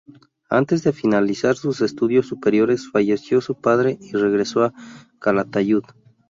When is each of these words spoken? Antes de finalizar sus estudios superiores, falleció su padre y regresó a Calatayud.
Antes 0.49 0.81
de 0.83 0.93
finalizar 0.93 1.55
sus 1.55 1.79
estudios 1.81 2.25
superiores, 2.25 2.89
falleció 2.89 3.39
su 3.39 3.61
padre 3.61 3.99
y 4.01 4.13
regresó 4.13 4.63
a 4.63 4.73
Calatayud. 5.19 5.83